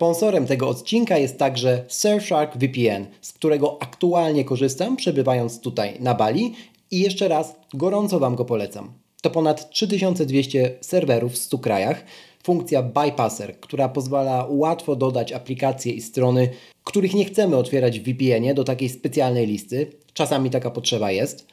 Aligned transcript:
Sponsorem 0.00 0.46
tego 0.46 0.68
odcinka 0.68 1.18
jest 1.18 1.38
także 1.38 1.84
Surfshark 1.88 2.56
VPN, 2.56 3.06
z 3.20 3.32
którego 3.32 3.82
aktualnie 3.82 4.44
korzystam, 4.44 4.96
przebywając 4.96 5.60
tutaj 5.60 5.96
na 5.98 6.14
Bali 6.14 6.54
i 6.90 7.00
jeszcze 7.00 7.28
raz 7.28 7.56
gorąco 7.74 8.18
Wam 8.18 8.34
go 8.34 8.44
polecam. 8.44 8.92
To 9.22 9.30
ponad 9.30 9.70
3200 9.70 10.78
serwerów 10.80 11.32
w 11.32 11.38
100 11.38 11.58
krajach, 11.58 12.04
funkcja 12.42 12.82
Bypasser, 12.82 13.60
która 13.60 13.88
pozwala 13.88 14.46
łatwo 14.50 14.96
dodać 14.96 15.32
aplikacje 15.32 15.92
i 15.92 16.00
strony, 16.00 16.48
których 16.84 17.14
nie 17.14 17.24
chcemy 17.24 17.56
otwierać 17.56 18.00
w 18.00 18.02
VPN-ie 18.02 18.54
do 18.54 18.64
takiej 18.64 18.88
specjalnej 18.88 19.46
listy. 19.46 19.92
Czasami 20.12 20.50
taka 20.50 20.70
potrzeba 20.70 21.10
jest. 21.10 21.46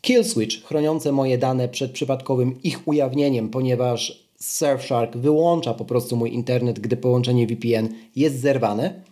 Killswitch, 0.00 0.62
chroniące 0.64 1.12
moje 1.12 1.38
dane 1.38 1.68
przed 1.68 1.92
przypadkowym 1.92 2.62
ich 2.62 2.88
ujawnieniem, 2.88 3.48
ponieważ 3.48 4.23
Surfshark 4.46 5.16
wyłącza 5.16 5.74
po 5.74 5.84
prostu 5.84 6.16
mój 6.16 6.34
internet, 6.34 6.80
gdy 6.80 6.96
połączenie 6.96 7.46
VPN 7.46 7.88
jest 8.16 8.40
zerwane. 8.40 9.02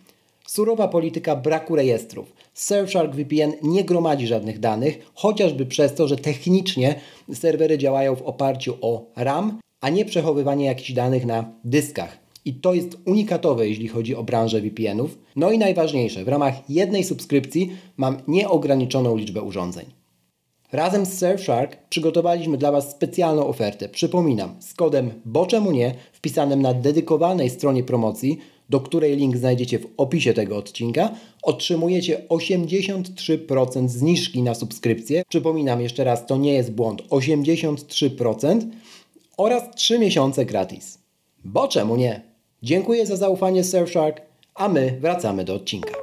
Surowa 0.47 0.87
polityka 0.87 1.35
braku 1.35 1.75
rejestrów. 1.75 2.33
Surfshark 2.53 3.15
VPN 3.15 3.53
nie 3.63 3.83
gromadzi 3.83 4.27
żadnych 4.27 4.59
danych, 4.59 5.11
chociażby 5.13 5.65
przez 5.65 5.93
to, 5.93 6.07
że 6.07 6.17
technicznie 6.17 6.95
serwery 7.33 7.77
działają 7.77 8.15
w 8.15 8.21
oparciu 8.21 8.77
o 8.81 9.05
RAM, 9.15 9.59
a 9.81 9.89
nie 9.89 10.05
przechowywanie 10.05 10.65
jakichś 10.65 10.91
danych 10.91 11.25
na 11.25 11.51
dyskach. 11.63 12.17
I 12.45 12.53
to 12.53 12.73
jest 12.73 12.97
unikatowe, 13.05 13.67
jeśli 13.67 13.87
chodzi 13.87 14.15
o 14.15 14.23
branżę 14.23 14.61
VPN-ów. 14.61 15.17
No 15.35 15.51
i 15.51 15.57
najważniejsze, 15.57 16.23
w 16.23 16.27
ramach 16.27 16.69
jednej 16.69 17.03
subskrypcji 17.03 17.71
mam 17.97 18.17
nieograniczoną 18.27 19.17
liczbę 19.17 19.41
urządzeń. 19.41 20.02
Razem 20.73 21.05
z 21.05 21.19
Surfshark 21.19 21.77
przygotowaliśmy 21.89 22.57
dla 22.57 22.71
Was 22.71 22.91
specjalną 22.91 23.47
ofertę. 23.47 23.89
Przypominam, 23.89 24.55
z 24.59 24.73
kodem 24.73 25.11
BOCZEMU 25.25 25.71
NIE 25.71 25.93
wpisanym 26.13 26.61
na 26.61 26.73
dedykowanej 26.73 27.49
stronie 27.49 27.83
promocji, 27.83 28.39
do 28.69 28.79
której 28.79 29.15
link 29.15 29.37
znajdziecie 29.37 29.79
w 29.79 29.87
opisie 29.97 30.33
tego 30.33 30.57
odcinka, 30.57 31.09
otrzymujecie 31.43 32.21
83% 32.29 33.87
zniżki 33.87 34.43
na 34.43 34.55
subskrypcję. 34.55 35.23
Przypominam 35.29 35.81
jeszcze 35.81 36.03
raz, 36.03 36.25
to 36.25 36.37
nie 36.37 36.53
jest 36.53 36.71
błąd, 36.71 37.01
83% 37.09 38.61
oraz 39.37 39.75
3 39.75 39.99
miesiące 39.99 40.45
gratis. 40.45 40.97
Bo 41.45 41.67
czemu 41.67 41.95
nie? 41.95 42.21
Dziękuję 42.63 43.05
za 43.05 43.15
zaufanie 43.15 43.63
Surfshark, 43.63 44.21
a 44.55 44.67
my 44.67 44.97
wracamy 45.01 45.43
do 45.43 45.55
odcinka. 45.55 46.02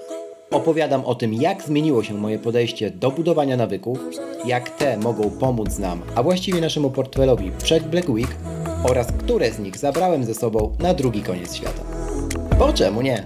opowiadam 0.51 1.05
o 1.05 1.15
tym, 1.15 1.33
jak 1.33 1.63
zmieniło 1.63 2.03
się 2.03 2.13
moje 2.13 2.39
podejście 2.39 2.91
do 2.91 3.11
budowania 3.11 3.57
nawyków, 3.57 3.99
jak 4.45 4.69
te 4.69 4.97
mogą 4.97 5.29
pomóc 5.29 5.79
nam, 5.79 6.01
a 6.15 6.23
właściwie 6.23 6.61
naszemu 6.61 6.89
portfelowi 6.89 7.51
przed 7.63 7.87
Black 7.87 8.09
Week 8.09 8.35
oraz 8.83 9.07
które 9.07 9.51
z 9.51 9.59
nich 9.59 9.77
zabrałem 9.77 10.23
ze 10.23 10.33
sobą 10.33 10.75
na 10.79 10.93
drugi 10.93 11.21
koniec 11.21 11.55
świata. 11.55 11.83
Bo 12.59 12.73
czemu 12.73 13.01
nie? 13.01 13.23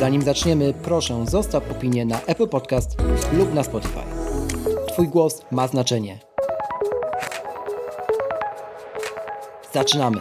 Zanim 0.00 0.22
zaczniemy, 0.22 0.74
proszę 0.82 1.24
zostaw 1.28 1.70
opinię 1.70 2.04
na 2.04 2.20
Apple 2.26 2.48
Podcast 2.48 2.96
lub 3.32 3.54
na 3.54 3.62
Spotify. 3.62 4.00
Twój 4.88 5.08
głos 5.08 5.42
ma 5.50 5.68
znaczenie. 5.68 6.18
Zaczynamy! 9.72 10.18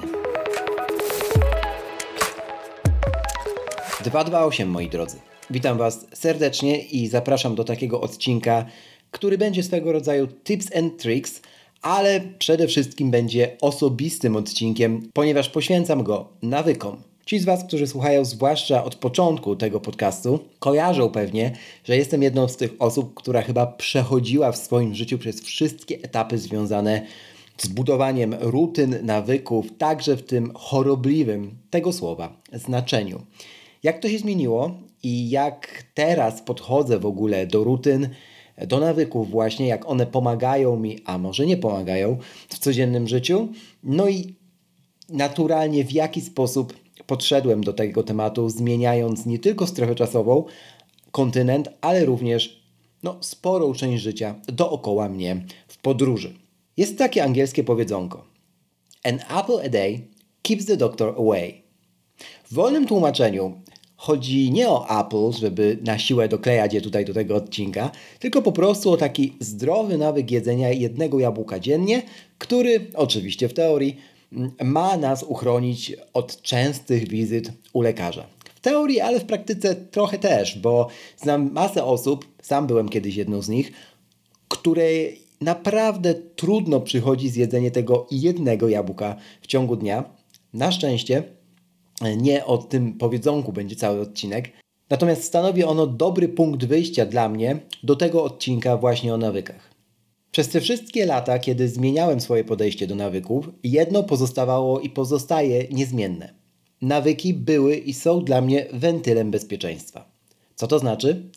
228 4.04 4.70
moi 4.70 4.90
drodzy. 4.90 5.33
Witam 5.50 5.78
Was 5.78 6.06
serdecznie 6.14 6.78
i 6.78 7.08
zapraszam 7.08 7.56
do 7.56 7.64
takiego 7.64 8.02
odcinka, 8.02 8.66
który 9.12 9.38
będzie 9.38 9.64
swego 9.64 9.92
rodzaju 9.92 10.28
tips 10.28 10.76
and 10.76 10.98
tricks, 10.98 11.42
ale 11.82 12.22
przede 12.40 12.68
wszystkim 12.68 13.12
będzie 13.12 13.58
osobistym 13.62 14.36
odcinkiem, 14.36 15.10
ponieważ 15.14 15.50
poświęcam 15.50 16.04
go 16.04 16.30
nawykom. 16.42 17.02
Ci 17.26 17.40
z 17.40 17.46
Was, 17.46 17.64
którzy 17.64 17.88
słuchają 17.88 18.26
zwłaszcza 18.26 18.84
od 18.84 18.96
początku 18.96 19.56
tego 19.56 19.80
podcastu, 19.80 20.40
kojarzą 20.60 21.10
pewnie, 21.10 21.52
że 21.84 21.98
jestem 21.98 22.24
jedną 22.24 22.48
z 22.48 22.58
tych 22.58 22.72
osób, 22.80 23.14
która 23.14 23.42
chyba 23.42 23.68
przechodziła 23.68 24.52
w 24.52 24.58
swoim 24.58 24.96
życiu 24.96 25.18
przez 25.18 25.42
wszystkie 25.42 25.96
etapy 26.02 26.38
związane 26.38 27.06
z 27.58 27.68
budowaniem 27.68 28.36
rutyn, 28.40 29.00
nawyków, 29.02 29.66
także 29.78 30.18
w 30.18 30.24
tym 30.24 30.54
chorobliwym 30.54 31.56
tego 31.70 31.94
słowa 31.94 32.42
znaczeniu. 32.54 33.22
Jak 33.84 34.00
to 34.00 34.10
się 34.10 34.20
zmieniło 34.20 34.72
i 35.04 35.30
jak 35.30 35.84
teraz 35.94 36.42
podchodzę 36.42 37.00
w 37.00 37.06
ogóle 37.06 37.48
do 37.48 37.64
rutyn, 37.64 38.10
do 38.68 38.80
nawyków 38.80 39.30
właśnie, 39.30 39.68
jak 39.68 39.90
one 39.90 40.06
pomagają 40.06 40.80
mi, 40.80 41.00
a 41.06 41.18
może 41.18 41.46
nie 41.46 41.58
pomagają 41.58 42.18
w 42.50 42.60
codziennym 42.60 43.08
życiu. 43.08 43.48
No 43.84 44.10
i 44.10 44.36
naturalnie 45.10 45.86
w 45.86 45.92
jaki 45.92 46.22
sposób 46.22 46.74
podszedłem 47.08 47.64
do 47.64 47.74
tego 47.74 48.04
tematu, 48.04 48.50
zmieniając 48.50 49.26
nie 49.26 49.40
tylko 49.40 49.68
strefę 49.68 49.96
czasową, 49.96 50.44
kontynent, 51.12 51.70
ale 51.82 52.06
również 52.06 52.64
no, 53.04 53.18
sporą 53.22 53.74
część 53.74 54.04
życia 54.04 54.36
dookoła 54.48 55.10
mnie 55.10 55.46
w 55.68 55.78
podróży. 55.78 56.34
Jest 56.78 56.98
takie 56.98 57.24
angielskie 57.24 57.64
powiedzonko: 57.64 58.26
An 59.04 59.20
apple 59.40 59.66
a 59.66 59.70
day 59.70 60.08
keeps 60.42 60.66
the 60.66 60.78
doctor 60.78 61.16
away. 61.18 61.63
W 62.44 62.54
wolnym 62.54 62.88
tłumaczeniu 62.88 63.62
chodzi 63.96 64.52
nie 64.52 64.70
o 64.70 65.00
Apple, 65.00 65.40
żeby 65.40 65.78
na 65.82 65.98
siłę 66.00 66.30
doklejać 66.30 66.74
je 66.74 66.82
tutaj 66.82 67.06
do 67.06 67.14
tego 67.14 67.36
odcinka, 67.36 67.92
tylko 68.20 68.42
po 68.42 68.52
prostu 68.52 68.92
o 68.92 68.98
taki 68.98 69.34
zdrowy 69.40 69.98
nawyk 69.98 70.32
jedzenia 70.32 70.70
jednego 70.70 71.20
jabłka 71.20 71.60
dziennie, 71.60 72.02
który 72.38 72.88
oczywiście 72.96 73.50
w 73.50 73.54
teorii 73.54 73.98
mm, 74.34 74.52
ma 74.64 74.98
nas 74.98 75.24
uchronić 75.24 75.96
od 76.14 76.42
częstych 76.42 77.10
wizyt 77.10 77.52
u 77.74 77.82
lekarza. 77.82 78.26
W 78.56 78.60
teorii, 78.60 79.02
ale 79.02 79.20
w 79.20 79.26
praktyce 79.26 79.76
trochę 79.76 80.20
też, 80.20 80.60
bo 80.60 80.88
znam 81.18 81.52
masę 81.52 81.84
osób, 81.84 82.26
sam 82.42 82.68
byłem 82.68 82.90
kiedyś 82.90 83.16
jedną 83.16 83.42
z 83.42 83.50
nich, 83.50 83.72
której 84.48 85.22
naprawdę 85.42 86.14
trudno 86.14 86.80
przychodzi 86.80 87.30
zjedzenie 87.30 87.72
tego 87.72 88.08
jednego 88.12 88.70
jabłka 88.70 89.16
w 89.42 89.48
ciągu 89.48 89.76
dnia. 89.76 90.04
Na 90.54 90.72
szczęście 90.72 91.24
nie 92.18 92.46
o 92.46 92.58
tym 92.58 92.94
powiedzonku 92.94 93.54
będzie 93.54 93.76
cały 93.76 94.02
odcinek. 94.02 94.52
Natomiast 94.90 95.24
stanowi 95.24 95.64
ono 95.64 95.88
dobry 95.88 96.30
punkt 96.30 96.66
wyjścia 96.66 97.06
dla 97.06 97.30
mnie 97.30 97.60
do 97.84 97.96
tego 97.96 98.24
odcinka 98.24 98.78
właśnie 98.78 99.14
o 99.14 99.18
nawykach. 99.18 99.74
Przez 100.32 100.50
te 100.50 100.62
wszystkie 100.62 101.06
lata, 101.06 101.40
kiedy 101.40 101.70
zmieniałem 101.70 102.22
swoje 102.22 102.44
podejście 102.44 102.88
do 102.88 102.96
nawyków, 102.96 103.50
jedno 103.64 104.04
pozostawało 104.04 104.80
i 104.80 104.90
pozostaje 104.90 105.68
niezmienne. 105.72 106.34
Nawyki 106.82 107.34
były 107.34 107.76
i 107.76 107.94
są 107.94 108.24
dla 108.24 108.42
mnie 108.42 108.66
wentylem 108.74 109.32
bezpieczeństwa. 109.32 110.12
Co 110.56 110.68
to 110.68 110.80
znaczy? 110.80 111.30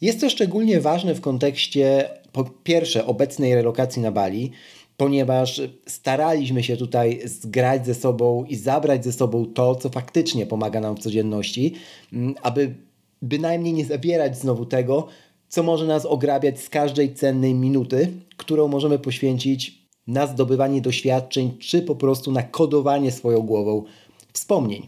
Jest 0.00 0.20
to 0.20 0.30
szczególnie 0.30 0.80
ważne 0.80 1.14
w 1.14 1.20
kontekście 1.20 2.10
po 2.32 2.44
pierwsze 2.44 3.06
obecnej 3.06 3.54
relokacji 3.54 4.02
na 4.02 4.12
Bali, 4.12 4.52
ponieważ 4.96 5.60
staraliśmy 5.86 6.62
się 6.62 6.76
tutaj 6.76 7.20
zgrać 7.24 7.86
ze 7.86 7.94
sobą 7.94 8.44
i 8.44 8.56
zabrać 8.56 9.04
ze 9.04 9.12
sobą 9.12 9.46
to, 9.46 9.74
co 9.74 9.88
faktycznie 9.88 10.46
pomaga 10.46 10.80
nam 10.80 10.96
w 10.96 11.00
codzienności, 11.00 11.74
mm, 12.12 12.34
aby 12.42 12.74
bynajmniej 13.22 13.72
nie 13.72 13.84
zabierać 13.84 14.38
znowu 14.38 14.66
tego, 14.66 15.06
co 15.48 15.62
może 15.62 15.86
nas 15.86 16.06
ograbiać 16.06 16.60
z 16.60 16.68
każdej 16.68 17.14
cennej 17.14 17.54
minuty, 17.54 18.12
którą 18.36 18.68
możemy 18.68 18.98
poświęcić 18.98 19.86
na 20.06 20.26
zdobywanie 20.26 20.80
doświadczeń, 20.80 21.58
czy 21.58 21.82
po 21.82 21.96
prostu 21.96 22.32
na 22.32 22.42
kodowanie 22.42 23.12
swoją 23.12 23.42
głową 23.42 23.84
wspomnień, 24.32 24.86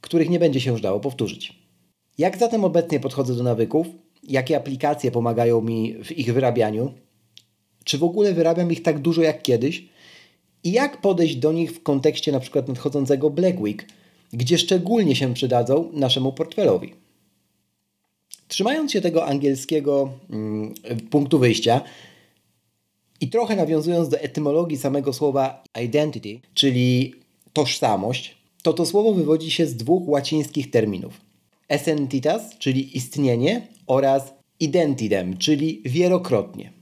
których 0.00 0.30
nie 0.30 0.38
będzie 0.38 0.60
się 0.60 0.70
już 0.70 0.80
dało 0.80 1.00
powtórzyć. 1.00 1.64
Jak 2.18 2.36
zatem 2.36 2.64
obecnie 2.64 3.00
podchodzę 3.00 3.34
do 3.34 3.42
nawyków? 3.42 3.86
Jakie 4.22 4.56
aplikacje 4.56 5.10
pomagają 5.10 5.60
mi 5.60 5.94
w 6.04 6.18
ich 6.18 6.34
wyrabianiu? 6.34 6.92
Czy 7.84 7.98
w 7.98 8.04
ogóle 8.04 8.32
wyrabiam 8.32 8.72
ich 8.72 8.82
tak 8.82 8.98
dużo 8.98 9.22
jak 9.22 9.42
kiedyś? 9.42 9.84
I 10.64 10.72
jak 10.72 11.00
podejść 11.00 11.36
do 11.36 11.52
nich 11.52 11.72
w 11.72 11.82
kontekście 11.82 12.32
na 12.32 12.40
przykład 12.40 12.68
nadchodzącego 12.68 13.30
Black 13.30 13.60
Week, 13.60 13.86
gdzie 14.32 14.58
szczególnie 14.58 15.16
się 15.16 15.34
przydadzą 15.34 15.90
naszemu 15.92 16.32
portfelowi? 16.32 16.94
Trzymając 18.48 18.92
się 18.92 19.00
tego 19.00 19.26
angielskiego 19.26 20.12
mm, 20.30 20.74
punktu 21.10 21.38
wyjścia 21.38 21.80
i 23.20 23.28
trochę 23.28 23.56
nawiązując 23.56 24.08
do 24.08 24.18
etymologii 24.18 24.78
samego 24.78 25.12
słowa 25.12 25.64
identity, 25.82 26.40
czyli 26.54 27.14
tożsamość, 27.52 28.36
to 28.62 28.72
to 28.72 28.86
słowo 28.86 29.14
wywodzi 29.14 29.50
się 29.50 29.66
z 29.66 29.76
dwóch 29.76 30.08
łacińskich 30.08 30.70
terminów. 30.70 31.20
essentitas, 31.68 32.58
czyli 32.58 32.96
istnienie 32.96 33.68
oraz 33.86 34.34
identidem, 34.60 35.36
czyli 35.38 35.82
wielokrotnie. 35.84 36.73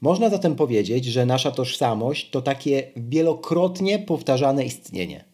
Można 0.00 0.30
zatem 0.30 0.56
powiedzieć, 0.56 1.04
że 1.04 1.26
nasza 1.26 1.50
tożsamość 1.50 2.30
to 2.30 2.42
takie 2.42 2.92
wielokrotnie 2.96 3.98
powtarzane 3.98 4.64
istnienie. 4.64 5.24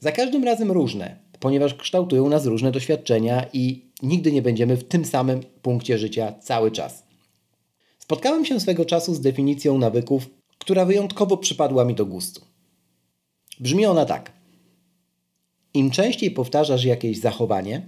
Za 0.00 0.12
każdym 0.12 0.44
razem 0.44 0.72
różne, 0.72 1.16
ponieważ 1.40 1.74
kształtują 1.74 2.28
nas 2.28 2.46
różne 2.46 2.72
doświadczenia 2.72 3.46
i 3.52 3.92
nigdy 4.02 4.32
nie 4.32 4.42
będziemy 4.42 4.76
w 4.76 4.84
tym 4.84 5.04
samym 5.04 5.40
punkcie 5.62 5.98
życia 5.98 6.32
cały 6.40 6.70
czas. 6.70 7.04
Spotkałem 7.98 8.44
się 8.44 8.60
swego 8.60 8.84
czasu 8.84 9.14
z 9.14 9.20
definicją 9.20 9.78
nawyków, 9.78 10.30
która 10.58 10.84
wyjątkowo 10.84 11.36
przypadła 11.36 11.84
mi 11.84 11.94
do 11.94 12.06
gustu. 12.06 12.40
Brzmi 13.60 13.86
ona 13.86 14.04
tak. 14.04 14.32
Im 15.74 15.90
częściej 15.90 16.30
powtarzasz 16.30 16.84
jakieś 16.84 17.20
zachowanie, 17.20 17.82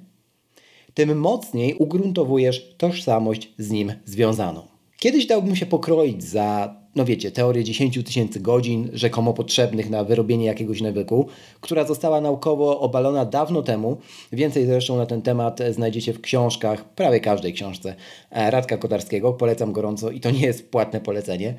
tym 0.95 1.19
mocniej 1.19 1.75
ugruntowujesz 1.75 2.75
tożsamość 2.79 3.53
z 3.59 3.71
nim 3.71 3.93
związaną. 4.05 4.80
Kiedyś 5.01 5.27
dałbym 5.27 5.57
się 5.57 5.67
pokroić 5.67 6.25
za, 6.25 6.77
no 6.95 7.05
wiecie, 7.05 7.31
teorię 7.31 7.65
10 7.65 8.05
tysięcy 8.05 8.41
godzin 8.41 8.91
rzekomo 8.93 9.35
potrzebnych 9.35 9.91
na 9.91 10.05
wyrobienie 10.05 10.47
jakiegoś 10.47 10.81
nawyku, 10.81 11.27
która 11.61 11.87
została 11.87 12.21
naukowo 12.21 12.81
obalona 12.81 13.25
dawno 13.25 13.63
temu. 13.63 13.97
Więcej 14.33 14.67
zresztą 14.67 14.97
na 14.97 15.07
ten 15.07 15.23
temat 15.23 15.61
znajdziecie 15.71 16.13
w 16.13 16.21
książkach, 16.21 16.85
prawie 16.85 17.21
każdej 17.21 17.53
książce 17.53 17.95
e, 18.31 18.51
Radka 18.51 18.77
Kotarskiego. 18.77 19.33
Polecam 19.33 19.73
gorąco 19.73 20.11
i 20.11 20.21
to 20.21 20.31
nie 20.31 20.41
jest 20.41 20.71
płatne 20.71 21.01
polecenie. 21.01 21.55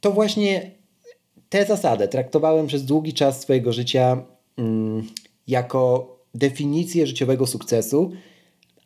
To 0.00 0.10
właśnie 0.10 0.70
tę 1.48 1.64
zasadę 1.64 2.08
traktowałem 2.08 2.66
przez 2.66 2.84
długi 2.84 3.12
czas 3.12 3.40
swojego 3.40 3.72
życia 3.72 4.22
mm, 4.56 5.06
jako 5.46 6.16
definicję 6.34 7.06
życiowego 7.06 7.46
sukcesu, 7.46 8.12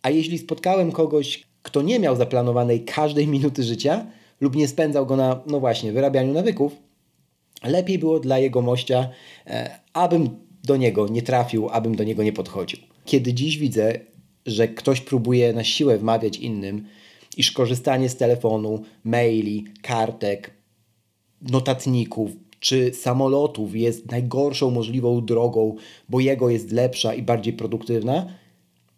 a 0.02 0.10
jeśli 0.10 0.38
spotkałem 0.38 0.92
kogoś, 0.92 1.53
kto 1.64 1.82
nie 1.82 1.98
miał 1.98 2.16
zaplanowanej 2.16 2.84
każdej 2.84 3.26
minuty 3.28 3.62
życia 3.62 4.06
lub 4.40 4.56
nie 4.56 4.68
spędzał 4.68 5.06
go 5.06 5.16
na, 5.16 5.40
no 5.46 5.60
właśnie, 5.60 5.92
wyrabianiu 5.92 6.32
nawyków, 6.32 6.76
lepiej 7.62 7.98
było 7.98 8.20
dla 8.20 8.38
jego 8.38 8.62
mościa, 8.62 9.08
e, 9.46 9.78
abym 9.92 10.30
do 10.64 10.76
niego 10.76 11.08
nie 11.08 11.22
trafił, 11.22 11.68
abym 11.68 11.96
do 11.96 12.04
niego 12.04 12.22
nie 12.22 12.32
podchodził. 12.32 12.78
Kiedy 13.04 13.34
dziś 13.34 13.58
widzę, 13.58 14.00
że 14.46 14.68
ktoś 14.68 15.00
próbuje 15.00 15.52
na 15.52 15.64
siłę 15.64 15.98
wmawiać 15.98 16.36
innym, 16.36 16.86
iż 17.36 17.52
korzystanie 17.52 18.08
z 18.08 18.16
telefonu, 18.16 18.82
maili, 19.04 19.64
kartek, 19.82 20.50
notatników 21.42 22.30
czy 22.60 22.94
samolotów 22.94 23.76
jest 23.76 24.10
najgorszą 24.10 24.70
możliwą 24.70 25.24
drogą, 25.24 25.76
bo 26.08 26.20
jego 26.20 26.50
jest 26.50 26.72
lepsza 26.72 27.14
i 27.14 27.22
bardziej 27.22 27.52
produktywna, 27.52 28.26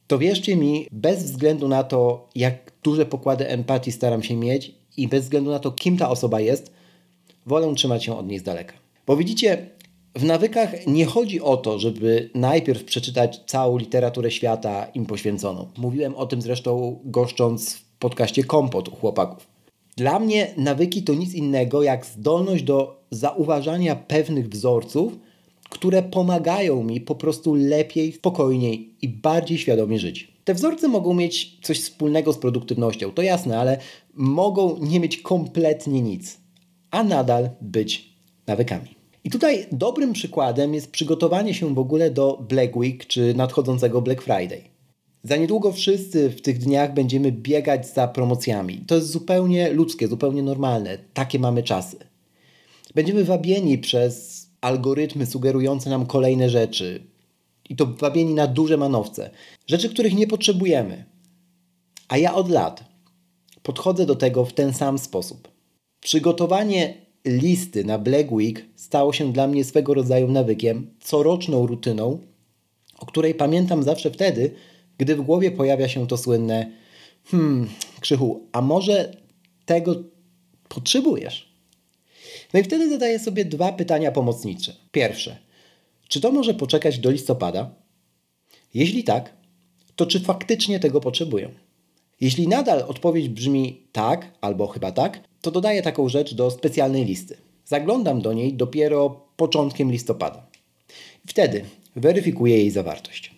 to 0.06 0.18
wierzcie 0.18 0.56
mi, 0.56 0.86
bez 0.92 1.24
względu 1.24 1.68
na 1.68 1.84
to, 1.84 2.28
jak 2.34 2.72
duże 2.82 3.06
pokłady 3.06 3.48
empatii 3.48 3.92
staram 3.92 4.22
się 4.22 4.36
mieć 4.36 4.74
i 4.96 5.08
bez 5.08 5.24
względu 5.24 5.50
na 5.50 5.58
to, 5.58 5.72
kim 5.72 5.98
ta 5.98 6.08
osoba 6.08 6.40
jest, 6.40 6.72
wolę 7.46 7.74
trzymać 7.74 8.04
się 8.04 8.18
od 8.18 8.26
niej 8.26 8.38
z 8.38 8.42
daleka. 8.42 8.74
Bo 9.06 9.16
widzicie, 9.16 9.70
w 10.14 10.24
nawykach 10.24 10.86
nie 10.86 11.06
chodzi 11.06 11.40
o 11.40 11.56
to, 11.56 11.78
żeby 11.78 12.30
najpierw 12.34 12.84
przeczytać 12.84 13.40
całą 13.46 13.78
literaturę 13.78 14.30
świata 14.30 14.86
im 14.94 15.06
poświęconą. 15.06 15.68
Mówiłem 15.76 16.14
o 16.14 16.26
tym 16.26 16.42
zresztą 16.42 17.00
goszcząc 17.04 17.74
w 17.74 17.98
podcaście 17.98 18.44
Kompot 18.44 18.88
u 18.88 18.96
chłopaków. 18.96 19.46
Dla 19.96 20.18
mnie 20.18 20.54
nawyki 20.56 21.02
to 21.02 21.14
nic 21.14 21.34
innego 21.34 21.82
jak 21.82 22.06
zdolność 22.06 22.62
do 22.62 23.04
zauważania 23.10 23.96
pewnych 23.96 24.48
wzorców, 24.48 25.18
które 25.70 26.02
pomagają 26.02 26.82
mi 26.82 27.00
po 27.00 27.14
prostu 27.14 27.54
lepiej, 27.54 28.12
spokojniej 28.12 28.94
i 29.02 29.08
bardziej 29.08 29.58
świadomie 29.58 29.98
żyć. 29.98 30.32
Te 30.44 30.54
wzorce 30.54 30.88
mogą 30.88 31.14
mieć 31.14 31.58
coś 31.62 31.80
wspólnego 31.80 32.32
z 32.32 32.38
produktywnością, 32.38 33.12
to 33.12 33.22
jasne, 33.22 33.58
ale 33.58 33.78
mogą 34.14 34.78
nie 34.80 35.00
mieć 35.00 35.18
kompletnie 35.18 36.02
nic, 36.02 36.40
a 36.90 37.04
nadal 37.04 37.50
być 37.60 38.16
nawykami. 38.46 38.96
I 39.24 39.30
tutaj 39.30 39.66
dobrym 39.72 40.12
przykładem 40.12 40.74
jest 40.74 40.90
przygotowanie 40.90 41.54
się 41.54 41.74
w 41.74 41.78
ogóle 41.78 42.10
do 42.10 42.44
Black 42.48 42.76
Week 42.76 43.06
czy 43.06 43.34
nadchodzącego 43.34 44.02
Black 44.02 44.22
Friday. 44.22 44.62
Za 45.22 45.36
niedługo 45.36 45.72
wszyscy 45.72 46.30
w 46.30 46.42
tych 46.42 46.58
dniach 46.58 46.94
będziemy 46.94 47.32
biegać 47.32 47.88
za 47.88 48.08
promocjami. 48.08 48.78
To 48.86 48.94
jest 48.94 49.10
zupełnie 49.10 49.70
ludzkie, 49.70 50.08
zupełnie 50.08 50.42
normalne. 50.42 50.98
Takie 51.14 51.38
mamy 51.38 51.62
czasy. 51.62 51.96
Będziemy 52.94 53.24
wabieni 53.24 53.78
przez 53.78 54.45
algorytmy 54.60 55.26
sugerujące 55.26 55.90
nam 55.90 56.06
kolejne 56.06 56.50
rzeczy. 56.50 57.06
I 57.68 57.76
to 57.76 57.86
wabieni 57.86 58.34
na 58.34 58.46
duże 58.46 58.76
manowce. 58.76 59.30
Rzeczy, 59.66 59.88
których 59.88 60.14
nie 60.14 60.26
potrzebujemy. 60.26 61.04
A 62.08 62.18
ja 62.18 62.34
od 62.34 62.50
lat 62.50 62.84
podchodzę 63.62 64.06
do 64.06 64.14
tego 64.14 64.44
w 64.44 64.52
ten 64.52 64.72
sam 64.72 64.98
sposób. 64.98 65.48
Przygotowanie 66.00 67.06
listy 67.24 67.84
na 67.84 67.98
Black 67.98 68.32
Week 68.32 68.64
stało 68.76 69.12
się 69.12 69.32
dla 69.32 69.46
mnie 69.46 69.64
swego 69.64 69.94
rodzaju 69.94 70.28
nawykiem, 70.28 70.90
coroczną 71.00 71.66
rutyną, 71.66 72.18
o 72.98 73.06
której 73.06 73.34
pamiętam 73.34 73.82
zawsze 73.82 74.10
wtedy, 74.10 74.50
gdy 74.98 75.16
w 75.16 75.22
głowie 75.22 75.50
pojawia 75.50 75.88
się 75.88 76.06
to 76.06 76.16
słynne 76.16 76.72
hmm, 77.24 77.68
Krzychu, 78.00 78.48
a 78.52 78.60
może 78.60 79.16
tego 79.64 79.94
potrzebujesz? 80.68 81.45
No 82.54 82.60
i 82.60 82.62
wtedy 82.62 82.90
zadaję 82.90 83.18
sobie 83.18 83.44
dwa 83.44 83.72
pytania 83.72 84.12
pomocnicze. 84.12 84.72
Pierwsze, 84.92 85.36
czy 86.08 86.20
to 86.20 86.32
może 86.32 86.54
poczekać 86.54 86.98
do 86.98 87.10
listopada? 87.10 87.70
Jeśli 88.74 89.04
tak, 89.04 89.32
to 89.96 90.06
czy 90.06 90.20
faktycznie 90.20 90.80
tego 90.80 91.00
potrzebuję? 91.00 91.50
Jeśli 92.20 92.48
nadal 92.48 92.84
odpowiedź 92.88 93.28
brzmi 93.28 93.80
tak 93.92 94.32
albo 94.40 94.66
chyba 94.66 94.92
tak, 94.92 95.20
to 95.40 95.50
dodaję 95.50 95.82
taką 95.82 96.08
rzecz 96.08 96.34
do 96.34 96.50
specjalnej 96.50 97.04
listy. 97.04 97.36
Zaglądam 97.64 98.22
do 98.22 98.32
niej 98.32 98.54
dopiero 98.54 99.26
początkiem 99.36 99.92
listopada. 99.92 100.46
Wtedy 101.26 101.64
weryfikuję 101.96 102.56
jej 102.56 102.70
zawartość. 102.70 103.34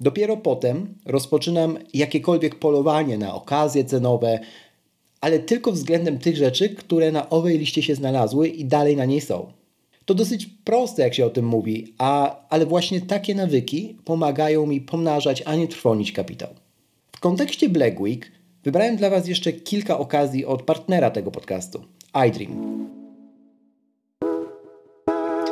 Dopiero 0.00 0.36
potem 0.36 0.94
rozpoczynam 1.04 1.78
jakiekolwiek 1.94 2.58
polowanie 2.58 3.18
na 3.18 3.34
okazje 3.34 3.84
cenowe, 3.84 4.40
ale 5.20 5.38
tylko 5.38 5.72
względem 5.72 6.18
tych 6.18 6.36
rzeczy, 6.36 6.68
które 6.68 7.12
na 7.12 7.30
owej 7.30 7.58
liście 7.58 7.82
się 7.82 7.94
znalazły 7.94 8.48
i 8.48 8.64
dalej 8.64 8.96
na 8.96 9.04
niej 9.04 9.20
są. 9.20 9.52
To 10.04 10.14
dosyć 10.14 10.46
proste, 10.46 11.02
jak 11.02 11.14
się 11.14 11.26
o 11.26 11.30
tym 11.30 11.46
mówi, 11.46 11.94
a, 11.98 12.40
ale 12.48 12.66
właśnie 12.66 13.00
takie 13.00 13.34
nawyki 13.34 13.96
pomagają 14.04 14.66
mi 14.66 14.80
pomnażać, 14.80 15.42
a 15.46 15.54
nie 15.54 15.68
trwonić 15.68 16.12
kapitał. 16.12 16.48
W 17.12 17.20
kontekście 17.20 17.68
Black 17.68 18.00
Week 18.00 18.32
wybrałem 18.64 18.96
dla 18.96 19.10
Was 19.10 19.28
jeszcze 19.28 19.52
kilka 19.52 19.98
okazji 19.98 20.46
od 20.46 20.62
partnera 20.62 21.10
tego 21.10 21.30
podcastu, 21.30 21.84
iDream. 22.28 22.80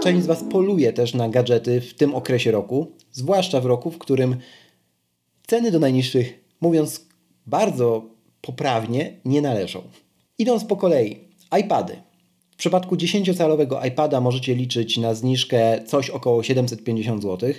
Część 0.02 0.22
z 0.22 0.26
Was 0.26 0.44
poluje 0.50 0.92
też 0.92 1.14
na 1.14 1.28
gadżety 1.28 1.80
w 1.80 1.94
tym 1.94 2.14
okresie 2.14 2.50
roku, 2.50 2.87
zwłaszcza 3.12 3.60
w 3.60 3.66
roku, 3.66 3.90
w 3.90 3.98
którym 3.98 4.37
ceny 5.46 5.70
do 5.70 5.78
najniższych, 5.78 6.44
mówiąc 6.60 7.06
bardzo 7.46 8.17
poprawnie 8.40 9.16
nie 9.25 9.42
należą. 9.42 9.83
Idąc 10.38 10.64
po 10.64 10.76
kolei, 10.76 11.18
iPady. 11.61 11.97
W 12.50 12.57
przypadku 12.57 12.97
10-calowego 12.97 13.87
iPada 13.87 14.21
możecie 14.21 14.54
liczyć 14.54 14.99
na 14.99 15.14
zniżkę 15.14 15.85
coś 15.87 16.11
około 16.11 16.42
750 16.42 17.23
zł. 17.23 17.50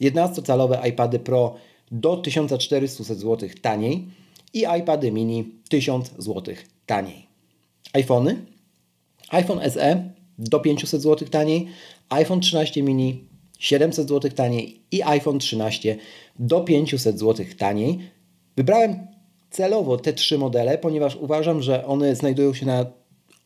11-calowe 0.00 0.88
iPady 0.88 1.18
Pro 1.18 1.54
do 1.90 2.16
1400 2.16 3.04
zł 3.04 3.48
taniej 3.62 4.06
i 4.52 4.64
iPady 4.80 5.12
mini 5.12 5.44
1000 5.68 6.10
zł 6.18 6.54
taniej. 6.86 7.26
iPhony? 7.92 8.44
iPhone 9.30 9.70
SE 9.70 10.10
do 10.38 10.60
500 10.60 11.02
zł 11.02 11.28
taniej, 11.28 11.66
iPhone 12.08 12.40
13 12.40 12.82
mini 12.82 13.24
700 13.58 14.08
zł 14.08 14.30
taniej 14.30 14.80
i 14.90 15.02
iPhone 15.02 15.38
13 15.38 15.96
do 16.38 16.60
500 16.60 17.18
zł 17.18 17.46
taniej. 17.58 17.98
Wybrałem 18.56 19.06
celowo 19.54 19.96
te 19.96 20.12
trzy 20.12 20.38
modele, 20.38 20.78
ponieważ 20.78 21.16
uważam, 21.16 21.62
że 21.62 21.86
one 21.86 22.16
znajdują 22.16 22.54
się 22.54 22.66
na 22.66 22.86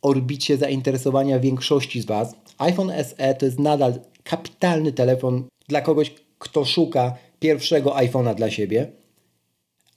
orbicie 0.03 0.57
zainteresowania 0.57 1.41
większości 1.41 2.01
z 2.01 2.07
Was. 2.07 2.35
iPhone 2.59 2.93
SE 3.05 3.35
to 3.35 3.47
jest 3.47 3.59
nadal 3.59 3.95
kapitalny 4.25 4.93
telefon 4.93 5.45
dla 5.69 5.81
kogoś, 5.81 6.15
kto 6.39 6.65
szuka 6.65 7.17
pierwszego 7.41 7.91
iPhone'a 7.91 8.35
dla 8.35 8.51
siebie. 8.51 8.87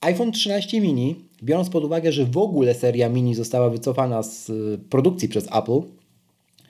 iPhone 0.01 0.31
13 0.31 0.81
mini, 0.81 1.15
biorąc 1.43 1.69
pod 1.69 1.83
uwagę, 1.83 2.11
że 2.11 2.25
w 2.25 2.37
ogóle 2.37 2.73
seria 2.73 3.09
mini 3.09 3.35
została 3.35 3.69
wycofana 3.69 4.23
z 4.23 4.49
y, 4.49 4.79
produkcji 4.89 5.29
przez 5.29 5.47
Apple, 5.51 5.81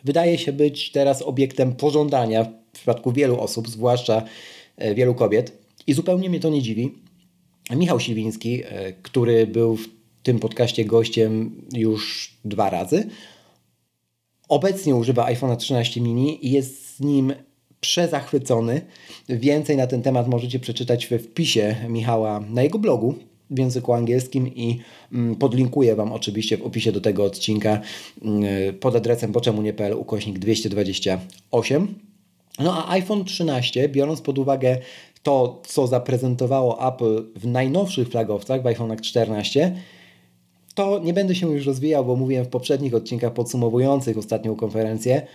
wydaje 0.03 0.37
się 0.37 0.53
być 0.53 0.91
teraz 0.91 1.21
obiektem 1.21 1.75
pożądania 1.75 2.43
w 2.43 2.73
przypadku 2.73 3.11
wielu 3.11 3.39
osób, 3.39 3.69
zwłaszcza 3.69 4.23
e, 4.77 4.95
wielu 4.95 5.15
kobiet. 5.15 5.57
I 5.87 5.93
zupełnie 5.93 6.29
mnie 6.29 6.39
to 6.39 6.49
nie 6.49 6.61
dziwi. 6.61 6.91
Michał 7.69 7.99
Siwiński, 7.99 8.63
e, 8.63 8.93
który 8.93 9.47
był 9.47 9.75
w 9.75 9.87
tym 10.23 10.39
podcaście 10.39 10.85
gościem 10.85 11.61
już 11.73 12.33
dwa 12.45 12.69
razy, 12.69 13.07
obecnie 14.49 14.95
używa 14.95 15.31
iPhone'a 15.31 15.57
13 15.57 16.01
mini 16.01 16.47
i 16.47 16.51
jest 16.51 16.95
z 16.95 16.99
nim 16.99 17.33
przezachwycony. 17.81 18.81
Więcej 19.29 19.77
na 19.77 19.87
ten 19.87 20.01
temat 20.01 20.27
możecie 20.27 20.59
przeczytać 20.59 21.07
we 21.07 21.19
wpisie 21.19 21.75
Michała 21.89 22.39
na 22.49 22.63
jego 22.63 22.79
blogu 22.79 23.15
w 23.49 23.59
języku 23.59 23.93
angielskim 23.93 24.47
i 24.47 24.79
mm, 25.13 25.35
podlinkuję 25.35 25.95
Wam 25.95 26.13
oczywiście 26.13 26.57
w 26.57 26.61
opisie 26.61 26.91
do 26.91 27.01
tego 27.01 27.23
odcinka 27.23 27.81
mm, 28.21 28.43
pod 28.79 28.95
adresem 28.95 29.31
poczemunie.pl 29.31 29.93
ukośnik 29.93 30.39
228. 30.39 31.95
No 32.59 32.85
a 32.85 32.91
iPhone 32.91 33.25
13, 33.25 33.89
biorąc 33.89 34.21
pod 34.21 34.39
uwagę 34.39 34.77
to, 35.23 35.61
co 35.67 35.87
zaprezentowało 35.87 36.87
Apple 36.93 37.31
w 37.35 37.47
najnowszych 37.47 38.09
flagowcach, 38.09 38.61
w 38.61 38.65
iPhone'ach 38.65 39.01
14, 39.01 39.75
to 40.75 40.99
nie 40.99 41.13
będę 41.13 41.35
się 41.35 41.51
już 41.51 41.65
rozwijał, 41.65 42.05
bo 42.05 42.15
mówiłem 42.15 42.45
w 42.45 42.49
poprzednich 42.49 42.93
odcinkach 42.93 43.33
podsumowujących 43.33 44.17
ostatnią 44.17 44.55
konferencję, 44.55 45.27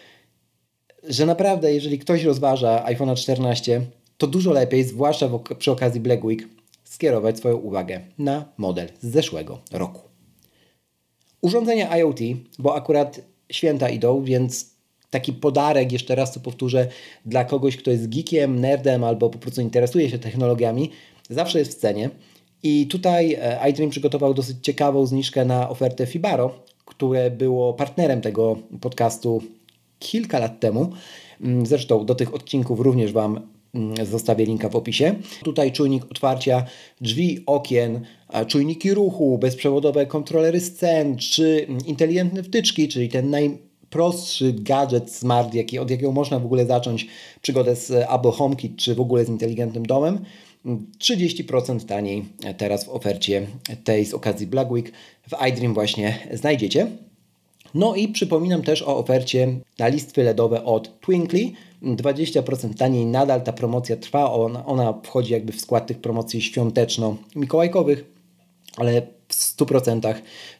że 1.08 1.26
naprawdę, 1.26 1.74
jeżeli 1.74 1.98
ktoś 1.98 2.24
rozważa 2.24 2.84
iPhone 2.84 3.16
14, 3.16 3.80
to 4.18 4.26
dużo 4.26 4.52
lepiej, 4.52 4.84
zwłaszcza 4.84 5.28
przy 5.58 5.72
okazji 5.72 6.00
Black 6.00 6.24
Week, 6.24 6.48
skierować 6.84 7.38
swoją 7.38 7.56
uwagę 7.56 8.00
na 8.18 8.52
model 8.56 8.88
z 9.00 9.06
zeszłego 9.06 9.58
roku. 9.72 10.00
Urządzenia 11.40 11.96
IoT, 11.96 12.20
bo 12.58 12.74
akurat 12.74 13.20
święta 13.52 13.88
idą, 13.88 14.22
więc 14.22 14.75
taki 15.16 15.32
podarek, 15.32 15.92
jeszcze 15.92 16.14
raz 16.14 16.32
to 16.32 16.40
powtórzę, 16.40 16.88
dla 17.26 17.44
kogoś, 17.44 17.76
kto 17.76 17.90
jest 17.90 18.08
geekiem, 18.08 18.60
nerdem 18.60 19.04
albo 19.04 19.30
po 19.30 19.38
prostu 19.38 19.60
interesuje 19.60 20.10
się 20.10 20.18
technologiami, 20.18 20.90
zawsze 21.30 21.58
jest 21.58 21.72
w 21.72 21.80
cenie. 21.80 22.10
I 22.62 22.86
tutaj 22.86 23.36
e, 23.40 23.70
iDream 23.70 23.90
przygotował 23.90 24.34
dosyć 24.34 24.56
ciekawą 24.62 25.06
zniżkę 25.06 25.44
na 25.44 25.68
ofertę 25.68 26.06
Fibaro, 26.06 26.54
które 26.84 27.30
było 27.30 27.74
partnerem 27.74 28.20
tego 28.20 28.56
podcastu 28.80 29.42
kilka 29.98 30.38
lat 30.38 30.60
temu. 30.60 30.90
Mm, 31.40 31.66
zresztą 31.66 32.06
do 32.06 32.14
tych 32.14 32.34
odcinków 32.34 32.80
również 32.80 33.12
Wam 33.12 33.40
mm, 33.74 34.06
zostawię 34.06 34.44
linka 34.44 34.68
w 34.68 34.76
opisie. 34.76 35.14
Tutaj 35.44 35.72
czujnik 35.72 36.04
otwarcia 36.10 36.64
drzwi, 37.00 37.42
okien, 37.46 38.00
czujniki 38.46 38.94
ruchu, 38.94 39.38
bezprzewodowe 39.38 40.06
kontrolery 40.06 40.60
scen, 40.60 41.16
czy 41.16 41.66
inteligentne 41.86 42.42
wtyczki, 42.42 42.88
czyli 42.88 43.08
ten 43.08 43.30
najprostszy 43.86 44.52
gadżet 44.52 45.12
smart, 45.12 45.54
jaki, 45.54 45.78
od 45.78 45.90
jakiego 45.90 46.12
można 46.12 46.38
w 46.38 46.44
ogóle 46.44 46.66
zacząć 46.66 47.06
przygodę 47.42 47.76
z 47.76 47.90
Apple 47.90 48.30
HomeKit, 48.30 48.76
czy 48.76 48.94
w 48.94 49.00
ogóle 49.00 49.24
z 49.24 49.28
inteligentnym 49.28 49.86
domem. 49.86 50.24
30% 50.98 51.84
taniej 51.84 52.24
teraz 52.56 52.84
w 52.84 52.88
ofercie 52.88 53.46
tej 53.84 54.04
z 54.04 54.14
okazji 54.14 54.46
Black 54.46 54.70
Week 54.70 54.92
w 55.28 55.48
iDream 55.48 55.74
właśnie 55.74 56.28
znajdziecie. 56.32 56.86
No 57.74 57.94
i 57.94 58.08
przypominam 58.08 58.62
też 58.62 58.82
o 58.82 58.96
ofercie 58.98 59.56
na 59.78 59.88
listwy 59.88 60.22
LEDowe 60.22 60.64
od 60.64 61.00
Twinkly. 61.00 61.50
20% 61.82 62.74
taniej, 62.74 63.06
nadal 63.06 63.42
ta 63.42 63.52
promocja 63.52 63.96
trwa, 63.96 64.32
ona, 64.32 64.66
ona 64.66 64.92
wchodzi 65.02 65.32
jakby 65.32 65.52
w 65.52 65.60
skład 65.60 65.86
tych 65.86 66.00
promocji 66.00 66.40
świąteczno-mikołajkowych, 66.40 68.04
ale 68.76 69.02
w 69.28 69.34
100% 69.34 70.14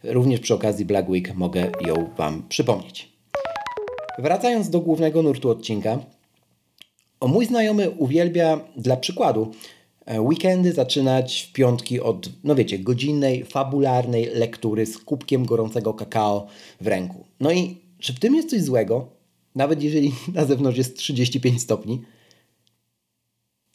również 0.04 0.40
przy 0.40 0.54
okazji 0.54 0.84
Black 0.84 1.08
Week 1.08 1.34
mogę 1.34 1.70
ją 1.86 2.10
Wam 2.16 2.42
przypomnieć. 2.48 3.15
Wracając 4.18 4.70
do 4.70 4.80
głównego 4.80 5.22
nurtu 5.22 5.50
odcinka, 5.50 5.98
o 7.20 7.28
mój 7.28 7.46
znajomy 7.46 7.90
uwielbia 7.90 8.60
dla 8.76 8.96
przykładu 8.96 9.52
E, 10.06 10.20
weekendy 10.20 10.72
zaczynać 10.72 11.42
w 11.42 11.52
piątki 11.52 12.00
od, 12.00 12.28
no 12.44 12.54
wiecie, 12.54 12.78
godzinnej, 12.78 13.44
fabularnej 13.44 14.26
lektury 14.34 14.86
z 14.86 14.98
kubkiem 14.98 15.46
gorącego 15.46 15.94
kakao 15.94 16.46
w 16.80 16.86
ręku. 16.86 17.24
No 17.40 17.52
i 17.52 17.76
czy 17.98 18.12
w 18.12 18.18
tym 18.18 18.34
jest 18.34 18.50
coś 18.50 18.62
złego? 18.62 19.08
Nawet 19.54 19.82
jeżeli 19.82 20.12
na 20.34 20.44
zewnątrz 20.44 20.78
jest 20.78 20.96
35 20.96 21.62
stopni. 21.62 22.02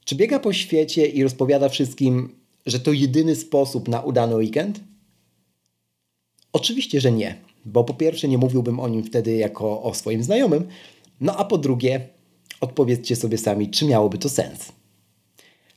Czy 0.05 0.15
biega 0.15 0.39
po 0.39 0.53
świecie 0.53 1.05
i 1.05 1.23
rozpowiada 1.23 1.69
wszystkim, 1.69 2.35
że 2.65 2.79
to 2.79 2.93
jedyny 2.93 3.35
sposób 3.35 3.87
na 3.87 4.01
udany 4.01 4.35
weekend? 4.35 4.79
Oczywiście, 6.53 7.01
że 7.01 7.11
nie, 7.11 7.41
bo 7.65 7.83
po 7.83 7.93
pierwsze 7.93 8.27
nie 8.27 8.37
mówiłbym 8.37 8.79
o 8.79 8.87
nim 8.87 9.03
wtedy 9.03 9.35
jako 9.35 9.83
o 9.83 9.93
swoim 9.93 10.23
znajomym, 10.23 10.67
no 11.21 11.37
a 11.37 11.45
po 11.45 11.57
drugie, 11.57 12.07
odpowiedzcie 12.61 13.15
sobie 13.15 13.37
sami, 13.37 13.69
czy 13.69 13.85
miałoby 13.85 14.17
to 14.17 14.29
sens. 14.29 14.71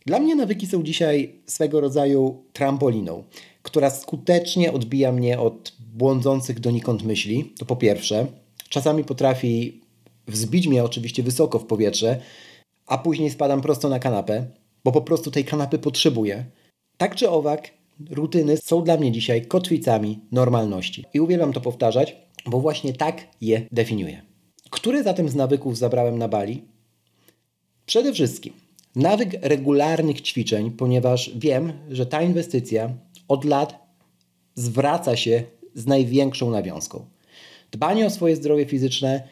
Dla 0.06 0.20
mnie 0.20 0.36
nawyki 0.36 0.66
są 0.66 0.82
dzisiaj 0.82 1.34
swego 1.46 1.80
rodzaju 1.80 2.44
trampoliną, 2.52 3.24
która 3.62 3.90
skutecznie 3.90 4.72
odbija 4.72 5.12
mnie 5.12 5.40
od 5.40 5.72
błądzących 5.94 6.60
donikąd 6.60 7.02
myśli. 7.02 7.52
To 7.58 7.64
po 7.64 7.76
pierwsze, 7.76 8.26
czasami 8.68 9.04
potrafi 9.04 9.80
wzbić 10.28 10.66
mnie 10.66 10.84
oczywiście 10.84 11.22
wysoko 11.22 11.58
w 11.58 11.66
powietrze, 11.66 12.20
a 12.86 12.98
później 12.98 13.30
spadam 13.30 13.60
prosto 13.60 13.88
na 13.88 13.98
kanapę, 13.98 14.46
bo 14.84 14.92
po 14.92 15.02
prostu 15.02 15.30
tej 15.30 15.44
kanapy 15.44 15.78
potrzebuję. 15.78 16.44
Tak 16.96 17.14
czy 17.14 17.30
owak, 17.30 17.70
rutyny 18.10 18.56
są 18.56 18.84
dla 18.84 18.96
mnie 18.96 19.12
dzisiaj 19.12 19.46
kotwicami 19.46 20.20
normalności. 20.32 21.04
I 21.14 21.20
uwielbiam 21.20 21.52
to 21.52 21.60
powtarzać, 21.60 22.16
bo 22.46 22.60
właśnie 22.60 22.92
tak 22.92 23.26
je 23.40 23.66
definiuję. 23.72 24.22
Które 24.70 25.02
zatem 25.02 25.28
z 25.28 25.34
nawyków 25.34 25.78
zabrałem 25.78 26.18
na 26.18 26.28
Bali? 26.28 26.64
Przede 27.86 28.12
wszystkim 28.12 28.52
nawyk 28.96 29.36
regularnych 29.42 30.20
ćwiczeń, 30.20 30.70
ponieważ 30.70 31.30
wiem, 31.36 31.72
że 31.90 32.06
ta 32.06 32.22
inwestycja 32.22 32.90
od 33.28 33.44
lat 33.44 33.84
zwraca 34.54 35.16
się 35.16 35.42
z 35.74 35.86
największą 35.86 36.50
nawiązką. 36.50 37.06
Dbanie 37.72 38.06
o 38.06 38.10
swoje 38.10 38.36
zdrowie 38.36 38.66
fizyczne, 38.66 39.28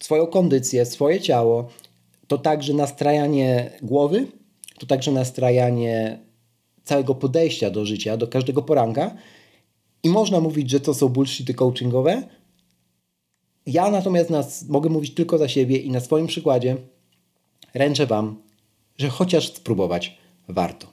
swoją 0.00 0.26
kondycję, 0.26 0.86
swoje 0.86 1.20
ciało 1.20 1.68
to 2.26 2.38
także 2.38 2.74
nastrajanie 2.74 3.70
głowy, 3.82 4.26
to 4.78 4.86
także 4.86 5.12
nastrajanie 5.12 6.18
całego 6.84 7.14
podejścia 7.14 7.70
do 7.70 7.86
życia, 7.86 8.16
do 8.16 8.26
każdego 8.26 8.62
poranka. 8.62 9.16
I 10.02 10.08
można 10.08 10.40
mówić, 10.40 10.70
że 10.70 10.80
to 10.80 10.94
są 10.94 11.08
bullshity 11.08 11.54
coachingowe. 11.54 12.22
Ja 13.66 13.90
natomiast 13.90 14.68
mogę 14.68 14.90
mówić 14.90 15.14
tylko 15.14 15.38
za 15.38 15.48
siebie 15.48 15.76
i 15.76 15.90
na 15.90 16.00
swoim 16.00 16.26
przykładzie 16.26 16.76
ręczę 17.74 18.06
Wam, 18.06 18.42
że 18.98 19.08
chociaż 19.08 19.52
spróbować 19.52 20.18
warto. 20.48 20.86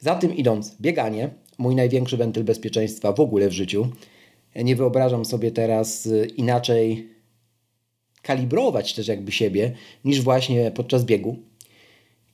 Za 0.00 0.14
tym 0.14 0.36
idąc, 0.36 0.76
bieganie, 0.80 1.30
mój 1.58 1.74
największy 1.74 2.16
wentyl 2.16 2.44
bezpieczeństwa 2.44 3.12
w 3.12 3.20
ogóle 3.20 3.48
w 3.48 3.52
życiu. 3.52 3.88
Nie 4.56 4.76
wyobrażam 4.76 5.24
sobie 5.24 5.50
teraz 5.50 6.06
y, 6.06 6.26
inaczej 6.36 7.08
kalibrować 8.22 8.94
też 8.94 9.08
jakby 9.08 9.32
siebie 9.32 9.72
niż 10.04 10.22
właśnie 10.22 10.70
podczas 10.70 11.04
biegu. 11.04 11.36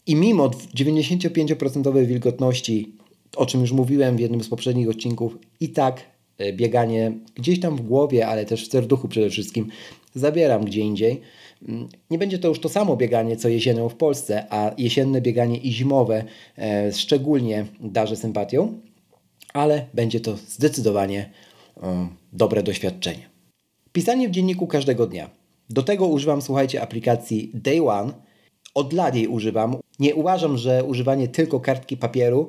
I 0.07 0.17
mimo 0.17 0.49
95% 0.49 2.07
wilgotności, 2.07 2.93
o 3.37 3.47
czym 3.47 3.61
już 3.61 3.73
mówiłem 3.73 4.17
w 4.17 4.21
jednym 4.21 4.43
z 4.43 4.49
poprzednich 4.49 4.89
odcinków, 4.89 5.39
i 5.61 5.69
tak 5.69 6.01
y, 6.41 6.53
bieganie 6.53 7.13
gdzieś 7.35 7.61
tam 7.61 7.77
w 7.77 7.81
głowie, 7.81 8.27
ale 8.27 8.45
też 8.45 8.69
w 8.69 8.71
serduchu 8.71 9.09
przede 9.09 9.31
wszystkim 9.31 9.69
zabieram 10.15 10.65
gdzie 10.65 10.81
indziej. 10.81 11.21
Mm, 11.69 11.89
nie 12.11 12.19
będzie 12.19 12.39
to 12.39 12.49
już 12.49 12.61
to 12.61 12.69
samo 12.69 12.97
bieganie, 12.97 13.37
co 13.37 13.49
jesienią 13.49 13.89
w 13.89 13.95
Polsce, 13.95 14.47
a 14.51 14.75
jesienne 14.79 15.21
bieganie 15.21 15.57
i 15.57 15.73
zimowe 15.73 16.25
e, 16.59 16.93
szczególnie 16.93 17.67
darzę 17.81 18.17
sympatią, 18.17 18.81
ale 19.53 19.87
będzie 19.95 20.21
to 20.21 20.37
zdecydowanie 20.37 21.31
e, 21.83 22.09
dobre 22.33 22.63
doświadczenie. 22.63 23.29
Pisanie 23.93 24.29
w 24.29 24.31
dzienniku 24.31 24.67
każdego 24.67 25.07
dnia. 25.07 25.31
Do 25.71 25.83
tego 25.83 26.07
używam, 26.07 26.43
słuchajcie, 26.43 26.83
aplikacji 26.83 27.51
Day 27.55 27.89
One. 27.89 28.13
Od 28.75 28.93
lat 28.93 29.15
jej 29.15 29.29
używam. 29.29 29.77
Nie 29.99 30.15
uważam, 30.15 30.57
że 30.57 30.85
używanie 30.85 31.29
tylko 31.29 31.61
kartki 31.61 31.97
papieru 31.97 32.49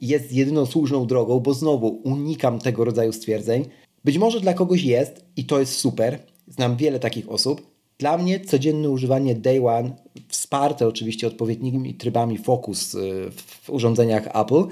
jest 0.00 0.32
jedyną 0.32 0.66
słuszną 0.66 1.06
drogą, 1.06 1.40
bo 1.40 1.54
znowu 1.54 2.00
unikam 2.04 2.58
tego 2.58 2.84
rodzaju 2.84 3.12
stwierdzeń. 3.12 3.64
Być 4.04 4.18
może 4.18 4.40
dla 4.40 4.54
kogoś 4.54 4.82
jest 4.82 5.24
i 5.36 5.44
to 5.44 5.60
jest 5.60 5.72
super. 5.72 6.18
Znam 6.48 6.76
wiele 6.76 7.00
takich 7.00 7.30
osób, 7.30 7.74
dla 7.98 8.18
mnie 8.18 8.40
codzienne 8.40 8.90
używanie 8.90 9.34
Day 9.34 9.68
One, 9.68 9.92
wsparte 10.28 10.88
oczywiście 10.88 11.26
odpowiednimi 11.26 11.94
trybami 11.94 12.38
Focus 12.38 12.94
y, 12.94 13.30
w 13.36 13.70
urządzeniach 13.70 14.26
Apple, 14.36 14.64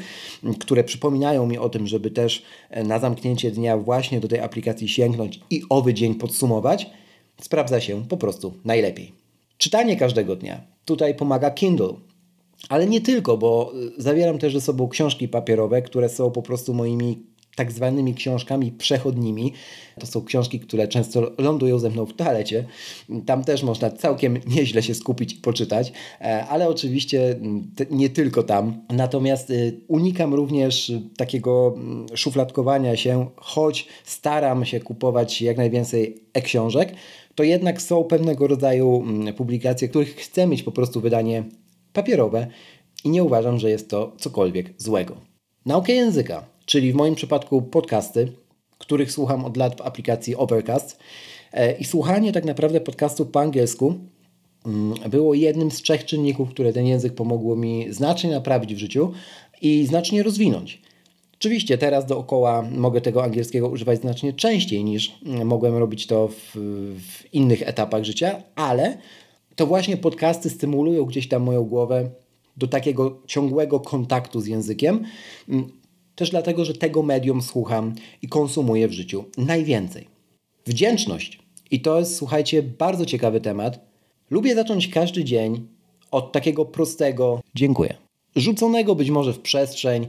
które 0.61 0.85
przypominają 0.85 1.47
mi 1.47 1.59
o 1.59 1.69
tym, 1.69 1.87
żeby 1.87 2.11
też 2.11 2.43
e, 2.71 2.85
na 2.85 2.99
zamknięcie 2.99 3.51
dnia 3.51 3.77
właśnie 3.77 4.21
do 4.21 4.29
tej 4.29 4.41
aplikacji 4.41 4.89
sięgnąć 4.89 5.41
i 5.51 5.63
owy 5.69 5.95
dzień 5.95 6.15
podsumować, 6.15 6.91
sprawdza 7.41 7.81
się 7.81 8.05
po 8.09 8.17
prostu 8.17 8.53
najlepiej. 8.65 9.13
Czytanie 9.59 9.97
każdego 9.97 10.37
dnia. 10.37 10.61
Tutaj 10.85 11.15
pomaga 11.15 11.51
Kindle. 11.51 11.95
Ale 12.69 12.87
nie 12.87 13.01
tylko, 13.01 13.39
bo 13.39 13.73
y, 13.99 14.03
zawieram 14.03 14.39
też 14.39 14.53
ze 14.53 14.61
sobą 14.61 14.89
książki 14.89 15.29
papierowe, 15.29 15.83
które 15.83 16.09
są 16.09 16.31
po 16.31 16.43
prostu 16.43 16.75
moimi 16.75 17.33
tak 17.57 17.73
zwanymi 17.73 18.15
książkami 18.15 18.73
przechodnimi. 18.73 19.53
To 20.01 20.07
są 20.07 20.25
książki, 20.25 20.61
które 20.61 20.89
często 20.89 21.33
lądują 21.39 21.79
ze 21.79 21.91
mną 21.91 22.07
w 22.07 22.15
toalecie. 22.15 22.65
Tam 23.27 23.45
też 23.45 23.63
można 23.63 23.91
całkiem 23.91 24.39
nieźle 24.47 24.83
się 24.83 24.95
skupić 24.95 25.33
i 25.33 25.37
poczytać, 25.37 25.93
e, 26.21 26.47
ale 26.47 26.69
oczywiście 26.69 27.31
mm, 27.31 27.71
nie 27.91 28.11
tylko 28.11 28.43
tam. 28.43 28.83
Natomiast 28.91 29.51
y, 29.51 29.81
unikam 29.89 30.35
również 30.35 30.93
takiego 31.17 31.75
mm, 31.77 32.07
szufladkowania 32.15 32.97
się, 32.97 33.27
choć 33.37 33.89
staram 34.05 34.65
się 34.65 34.81
kupować 34.81 35.43
jak 35.43 35.57
najwięcej 35.57 36.23
e-książek, 36.33 36.95
to 37.35 37.43
jednak 37.43 37.83
są 37.83 38.05
pewnego 38.05 38.47
rodzaju 38.47 39.03
mm, 39.03 39.35
publikacje, 39.35 39.89
których 39.89 40.17
chcę 40.17 40.47
mieć 40.47 40.63
po 40.63 40.73
prostu 40.73 41.01
wydanie 41.01 41.45
papierowe 41.93 42.47
i 43.05 43.11
nie 43.11 43.25
uważam, 43.25 43.59
że 43.59 43.71
jest 43.71 43.91
to 43.91 44.13
cokolwiek 44.19 44.75
złego. 44.79 45.17
Naukę 45.67 45.93
języka, 45.93 46.45
czyli 46.67 46.93
w 46.93 46.95
moim 46.95 47.15
przypadku 47.15 47.63
podcasty, 47.63 48.33
których 48.79 49.13
słucham 49.13 49.45
od 49.45 49.57
lat 49.57 49.79
w 49.79 49.81
aplikacji 49.81 50.37
Overcast 50.37 50.99
e, 51.53 51.73
i 51.73 51.85
słuchanie 51.85 52.33
tak 52.33 52.45
naprawdę 52.45 52.81
podcastów 52.81 53.29
po 53.29 53.41
angielsku 53.41 53.95
mm, 54.67 55.11
było 55.11 55.35
jednym 55.35 55.71
z 55.71 55.83
trzech 55.83 56.05
czynników, 56.05 56.51
które 56.51 56.73
ten 56.73 56.87
język 56.87 57.15
pomogło 57.15 57.57
mi 57.57 57.93
znacznie 57.93 58.31
naprawić 58.31 58.75
w 58.75 58.79
życiu 58.79 59.13
i 59.61 59.87
znacznie 59.87 60.23
rozwinąć. 60.23 60.83
Oczywiście 61.35 61.79
teraz 61.79 62.07
dookoła 62.07 62.63
mogę 62.63 63.01
tego 63.01 63.25
angielskiego 63.25 63.69
używać 63.69 64.01
znacznie 64.01 64.33
częściej 64.33 64.85
niż 64.85 65.19
mogłem 65.45 65.77
robić 65.77 66.07
to 66.07 66.29
w, 66.29 66.57
w, 66.99 67.35
innych 67.35 67.63
etapach 67.63 68.05
życia, 68.05 68.43
ale 68.55 68.99
to 69.57 69.67
właśnie 69.67 69.97
podcasty 69.97 70.51
stymulują 70.51 71.05
gdzieś 71.05 71.29
tam 71.29 71.43
moją 71.43 71.65
głowę 71.65 72.11
do 72.57 72.67
takiego 72.67 73.23
ciągłego 73.27 73.81
kontaktu 73.81 74.41
z 74.41 74.47
językiem. 74.47 75.05
Też 76.15 76.31
dlatego, 76.31 76.65
że 76.65 76.75
tego 76.75 77.03
medium 77.03 77.43
słucham 77.43 77.95
i 78.23 78.29
konsumuję 78.29 78.89
w 78.89 78.93
życiu 78.93 79.25
najwięcej. 79.39 80.07
Wdzięczność. 80.67 81.39
I 81.71 81.81
to 81.81 81.99
jest, 81.99 82.17
słuchajcie, 82.17 82.63
bardzo 82.63 83.07
ciekawy 83.07 83.41
temat. 83.41 83.81
Lubię 84.31 84.55
zacząć 84.55 84.89
każdy 84.89 85.25
dzień 85.25 85.67
od 86.11 86.33
takiego 86.33 86.65
prostego 86.65 87.41
dziękuję. 87.55 87.95
Rzuconego 88.37 88.95
być 88.95 89.11
może 89.11 89.33
w 89.33 89.41
przestrzeń, 89.41 90.07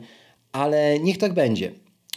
ale 0.52 1.00
niech 1.00 1.18
tak 1.18 1.34
będzie. 1.34 1.72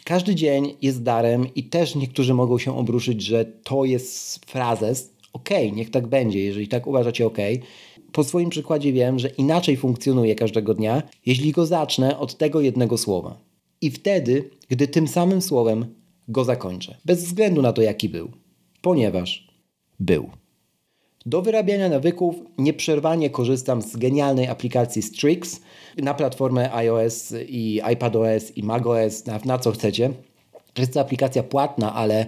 Każdy 0.04 0.35
dzień 0.35 0.75
jest 0.83 1.02
darem 1.02 1.54
i 1.54 1.64
też 1.64 1.95
niektórzy 1.95 2.35
mogą 2.35 2.59
się 2.59 2.78
obruszyć, 2.78 3.23
że 3.23 3.45
to 3.45 3.85
jest 3.85 4.45
frazes. 4.47 5.15
Okay, 5.36 5.72
niech 5.72 5.90
tak 5.90 6.06
będzie, 6.06 6.44
jeżeli 6.44 6.68
tak 6.68 6.86
uważacie, 6.86 7.26
ok. 7.26 7.38
Po 8.12 8.24
swoim 8.24 8.50
przykładzie 8.50 8.92
wiem, 8.92 9.18
że 9.18 9.28
inaczej 9.28 9.76
funkcjonuje 9.76 10.34
każdego 10.34 10.74
dnia, 10.74 11.02
jeśli 11.26 11.52
go 11.52 11.66
zacznę 11.66 12.18
od 12.18 12.36
tego 12.36 12.60
jednego 12.60 12.98
słowa. 12.98 13.38
I 13.80 13.90
wtedy, 13.90 14.50
gdy 14.68 14.88
tym 14.88 15.08
samym 15.08 15.42
słowem 15.42 15.86
go 16.28 16.44
zakończę. 16.44 16.96
Bez 17.04 17.24
względu 17.24 17.62
na 17.62 17.72
to, 17.72 17.82
jaki 17.82 18.08
był. 18.08 18.30
Ponieważ 18.82 19.46
był. 20.00 20.30
Do 21.26 21.42
wyrabiania 21.42 21.88
nawyków 21.88 22.36
nieprzerwanie 22.58 23.30
korzystam 23.30 23.82
z 23.82 23.96
genialnej 23.96 24.48
aplikacji 24.48 25.02
Strix 25.02 25.60
na 25.96 26.14
platformę 26.14 26.74
iOS 26.74 27.34
i 27.48 27.80
iPadOS 27.92 28.56
i 28.56 28.62
macOS, 28.62 29.26
na, 29.26 29.40
na 29.44 29.58
co 29.58 29.72
chcecie. 29.72 30.10
Jest 30.78 30.92
to 30.92 31.00
aplikacja 31.00 31.42
płatna, 31.42 31.94
ale 31.94 32.26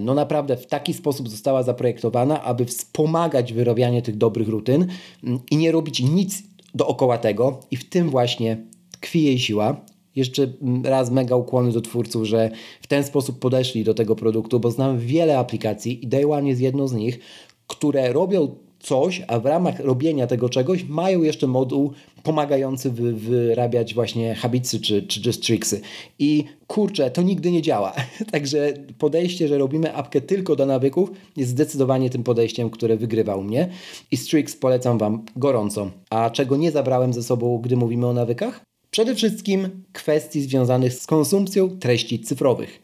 no 0.00 0.14
naprawdę 0.14 0.56
w 0.56 0.66
taki 0.66 0.94
sposób 0.94 1.28
została 1.28 1.62
zaprojektowana, 1.62 2.42
aby 2.42 2.64
wspomagać 2.64 3.52
wyrabianie 3.52 4.02
tych 4.02 4.16
dobrych 4.16 4.48
rutyn 4.48 4.86
mm, 5.24 5.40
i 5.50 5.56
nie 5.56 5.72
robić 5.72 6.00
nic 6.00 6.42
dookoła 6.74 7.18
tego 7.18 7.60
i 7.70 7.76
w 7.76 7.88
tym 7.88 8.10
właśnie 8.10 8.56
tkwi 8.90 9.24
jej 9.24 9.38
siła. 9.38 9.80
Jeszcze 10.16 10.52
raz 10.84 11.10
mega 11.10 11.36
ukłony 11.36 11.72
do 11.72 11.80
twórców, 11.80 12.24
że 12.24 12.50
w 12.80 12.86
ten 12.86 13.04
sposób 13.04 13.38
podeszli 13.38 13.84
do 13.84 13.94
tego 13.94 14.16
produktu, 14.16 14.60
bo 14.60 14.70
znam 14.70 14.98
wiele 14.98 15.38
aplikacji 15.38 16.04
i 16.04 16.08
Day 16.08 16.32
One 16.32 16.48
jest 16.48 16.60
jedną 16.60 16.88
z 16.88 16.92
nich, 16.92 17.18
które 17.66 18.12
robią 18.12 18.56
coś, 18.84 19.22
a 19.28 19.40
w 19.40 19.46
ramach 19.46 19.80
robienia 19.80 20.26
tego 20.26 20.48
czegoś 20.48 20.84
mają 20.84 21.22
jeszcze 21.22 21.46
moduł 21.46 21.92
pomagający 22.22 22.90
wy, 22.90 23.12
wyrabiać 23.12 23.94
właśnie 23.94 24.34
habitsy 24.34 24.80
czy, 24.80 25.02
czy 25.02 25.40
tricksy. 25.40 25.80
I 26.18 26.44
kurczę, 26.66 27.10
to 27.10 27.22
nigdy 27.22 27.50
nie 27.50 27.62
działa. 27.62 27.92
Także 28.32 28.74
podejście, 28.98 29.48
że 29.48 29.58
robimy 29.58 29.94
apkę 29.94 30.20
tylko 30.20 30.56
do 30.56 30.66
nawyków 30.66 31.10
jest 31.36 31.50
zdecydowanie 31.50 32.10
tym 32.10 32.22
podejściem, 32.22 32.70
które 32.70 32.96
wygrywa 32.96 33.36
u 33.36 33.42
mnie. 33.42 33.68
I 34.10 34.16
Strix 34.16 34.56
polecam 34.56 34.98
Wam 34.98 35.24
gorąco. 35.36 35.90
A 36.10 36.30
czego 36.30 36.56
nie 36.56 36.70
zabrałem 36.70 37.12
ze 37.12 37.22
sobą, 37.22 37.58
gdy 37.58 37.76
mówimy 37.76 38.06
o 38.06 38.12
nawykach? 38.12 38.60
Przede 38.90 39.14
wszystkim 39.14 39.84
kwestii 39.92 40.42
związanych 40.42 40.92
z 40.92 41.06
konsumpcją 41.06 41.78
treści 41.78 42.20
cyfrowych 42.20 42.80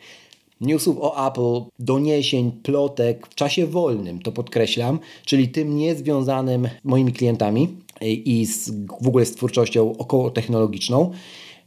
newsów 0.61 0.97
o 1.01 1.29
Apple, 1.29 1.71
doniesień, 1.79 2.53
plotek 2.63 3.27
w 3.27 3.35
czasie 3.35 3.67
wolnym, 3.67 4.23
to 4.23 4.33
podkreślam, 4.33 4.99
czyli 5.25 5.49
tym 5.49 5.77
niezwiązanym 5.77 6.69
moimi 6.85 7.13
klientami 7.13 7.69
i 8.01 8.47
z, 8.47 8.71
w 9.01 9.09
ogóle 9.09 9.27
z 9.27 9.35
twórczością 9.35 9.95
około 9.99 10.31
technologiczną. 10.31 11.11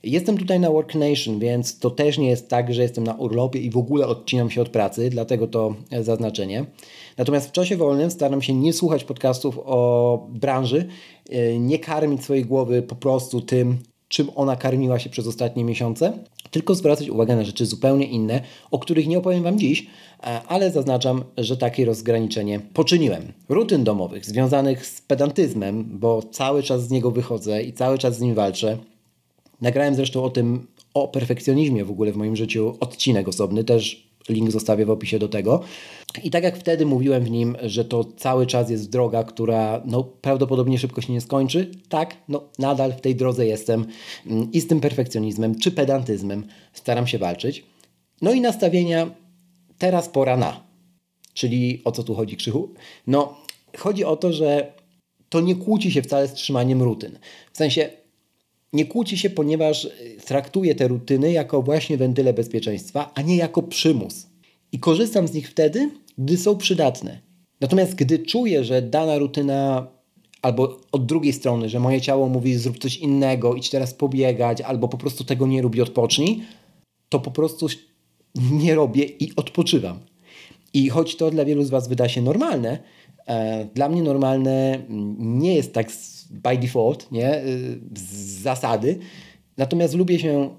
Jestem 0.04 0.38
tutaj 0.38 0.60
na 0.60 0.72
Work 0.72 0.96
Nation, 0.96 1.40
więc 1.40 1.80
to 1.80 1.90
też 1.90 2.18
nie 2.18 2.30
jest 2.30 2.50
tak, 2.50 2.74
że 2.74 2.82
jestem 2.82 3.04
na 3.04 3.14
urlopie 3.14 3.60
i 3.60 3.70
w 3.70 3.78
ogóle 3.78 4.08
odcinam 4.08 4.50
się 4.50 4.62
od 4.62 4.70
pracy, 4.70 5.10
dlatego 5.10 5.48
to 5.48 5.76
zaznaczenie. 6.02 6.66
Natomiast 7.18 7.50
w 7.50 7.52
czasie 7.52 7.78
wolnym 7.78 8.12
staram 8.12 8.42
się 8.42 8.54
nie 8.54 8.74
słuchać 8.74 9.04
podcastów 9.04 9.60
o 9.66 10.28
branży, 10.30 10.88
nie 11.60 11.80
karmić 11.80 12.24
swojej 12.24 12.46
głowy 12.46 12.82
po 12.82 12.96
prostu 12.96 13.42
tym, 13.42 13.78
czym 14.13 14.30
ona 14.36 14.56
karmiła 14.56 14.99
się 14.99 15.10
przez 15.10 15.28
ostatnie 15.28 15.63
miesiące, 15.63 16.13
tylko 16.52 16.76
zwracać 16.76 17.10
uwagę 17.10 17.36
na 17.36 17.43
rzeczy 17.43 17.65
zupełnie 17.65 18.06
inne, 18.06 18.41
o 18.71 18.80
których 18.80 19.08
nie 19.08 19.17
opowiem 19.17 19.43
Wam 19.43 19.60
dziś, 19.60 19.88
e, 20.23 20.41
ale 20.47 20.71
zaznaczam, 20.71 21.23
że 21.38 21.58
takie 21.58 21.86
rozgraniczenie 21.86 22.60
poczyniłem. 22.60 23.34
Rutyn 23.49 23.84
domowych 23.84 24.26
związanych 24.26 24.86
z 24.86 25.02
pedantyzmem, 25.02 25.99
bo 25.99 26.23
cały 26.32 26.63
czas 26.63 26.88
z 26.88 26.89
niego 26.89 27.12
wychodzę 27.12 27.63
i 27.63 27.73
cały 27.73 27.97
czas 27.97 28.17
z 28.17 28.21
nim 28.21 28.36
walczę. 28.36 28.78
Nagrałem 29.62 29.95
zresztą 29.95 30.23
o 30.23 30.30
tym, 30.30 30.67
o 30.93 31.08
perfekcjonizmie 31.08 31.86
w 31.86 31.91
ogóle 31.91 32.12
w 32.12 32.15
moim 32.17 32.36
życiu 32.36 32.76
odcinek 32.80 33.28
osobny, 33.28 33.63
też 33.63 34.12
link 34.30 34.52
zostawię 34.52 34.86
w 34.86 34.90
opisie 34.90 35.20
do 35.20 35.28
tego. 35.28 35.62
I 36.24 36.32
tak 36.32 36.44
jak 36.44 36.58
wtedy 36.58 36.86
mówiłem 36.86 37.24
w 37.24 37.32
nim, 37.32 37.58
że 37.64 37.86
to 37.86 38.04
cały 38.04 38.46
czas 38.48 38.70
jest 38.70 38.90
droga, 38.90 39.24
która 39.24 39.82
no, 39.86 40.04
prawdopodobnie 40.04 40.80
szybko 40.80 41.02
się 41.02 41.14
nie 41.14 41.22
skończy, 41.22 41.72
tak, 41.90 42.16
no, 42.30 42.44
nadal 42.60 42.94
w 42.94 43.02
tej 43.02 43.16
drodze 43.16 43.46
jestem 43.46 43.86
mm, 44.26 44.52
i 44.52 44.62
z 44.62 44.68
tym 44.68 44.82
perfekcjonizmem 44.82 45.60
czy 45.60 45.72
pedantyzmem 45.72 46.48
staram 46.74 47.08
się 47.08 47.18
walczyć. 47.18 47.66
No 48.22 48.34
i 48.34 48.42
nastawienia 48.42 49.12
teraz 49.78 50.10
pora 50.10 50.38
na. 50.38 50.64
Czyli 51.34 51.82
o 51.86 51.92
co 51.92 52.04
tu 52.04 52.16
chodzi, 52.16 52.38
Krzychu? 52.38 52.74
No, 53.08 53.38
chodzi 53.78 54.04
o 54.04 54.16
to, 54.16 54.34
że 54.34 54.74
to 55.30 55.42
nie 55.42 55.56
kłóci 55.56 55.92
się 55.92 56.02
wcale 56.02 56.28
z 56.28 56.34
trzymaniem 56.34 56.82
rutyn. 56.82 57.20
W 57.54 57.58
sensie 57.58 57.90
nie 58.74 58.86
kłóci 58.86 59.18
się, 59.18 59.30
ponieważ 59.30 59.88
traktuje 60.26 60.76
te 60.76 60.88
rutyny 60.88 61.32
jako 61.32 61.62
właśnie 61.62 61.98
wentyle 61.98 62.34
bezpieczeństwa, 62.34 63.12
a 63.16 63.22
nie 63.22 63.36
jako 63.36 63.64
przymus. 63.64 64.28
I 64.72 64.80
korzystam 64.80 65.28
z 65.28 65.34
nich 65.34 65.50
wtedy, 65.50 65.90
gdy 66.18 66.38
są 66.38 66.58
przydatne. 66.58 67.22
Natomiast 67.62 67.96
gdy 67.96 68.20
czuję, 68.20 68.64
że 68.64 68.82
dana 68.82 69.18
rutyna, 69.18 69.88
albo 70.42 70.80
od 70.92 71.06
drugiej 71.06 71.34
strony, 71.34 71.70
że 71.70 71.80
moje 71.80 72.02
ciało 72.02 72.30
mówi 72.30 72.56
zrób 72.56 72.80
coś 72.80 72.98
innego, 72.98 73.56
idź 73.56 73.70
teraz 73.70 73.94
pobiegać, 73.94 74.62
albo 74.62 74.88
po 74.88 74.98
prostu 74.98 75.24
tego 75.24 75.48
nie 75.48 75.62
rób 75.62 75.76
odpocznij, 75.82 76.44
to 77.10 77.20
po 77.20 77.32
prostu 77.32 77.68
nie 78.52 78.76
robię 78.76 79.04
i 79.04 79.36
odpoczywam. 79.36 80.00
I 80.74 80.90
choć 80.90 81.16
to 81.16 81.32
dla 81.32 81.46
wielu 81.46 81.64
z 81.64 81.70
Was 81.70 81.88
wyda 81.88 82.10
się 82.10 82.22
normalne, 82.22 82.70
e, 82.72 82.80
dla 83.74 83.90
mnie 83.90 84.04
normalne 84.04 84.80
nie 85.18 85.56
jest 85.56 85.74
tak 85.74 85.88
by 86.30 86.58
default, 86.58 87.12
nie? 87.12 87.42
z 87.98 88.42
zasady. 88.42 89.00
Natomiast 89.58 89.94
lubię 89.94 90.20
się 90.20 90.50